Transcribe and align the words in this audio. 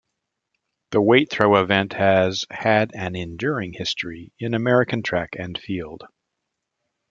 The 0.89 0.99
weight 0.99 1.29
throw 1.29 1.61
event 1.61 1.93
has 1.93 2.45
had 2.49 2.89
an 2.95 3.15
enduring 3.15 3.73
history 3.73 4.31
in 4.39 4.55
American 4.55 5.03
track 5.03 5.35
and 5.37 5.55
field. 5.55 6.05